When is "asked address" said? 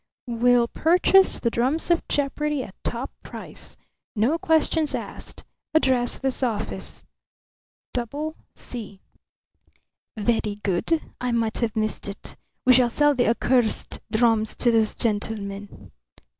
4.95-6.17